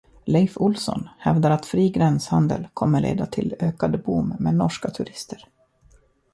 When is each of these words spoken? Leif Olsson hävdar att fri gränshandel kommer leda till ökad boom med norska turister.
Leif 0.25 0.53
Olsson 0.57 1.09
hävdar 1.19 1.51
att 1.51 1.65
fri 1.65 1.89
gränshandel 1.89 2.67
kommer 2.73 3.01
leda 3.01 3.25
till 3.25 3.55
ökad 3.59 4.03
boom 4.03 4.33
med 4.39 4.55
norska 4.55 4.89
turister. 4.89 5.45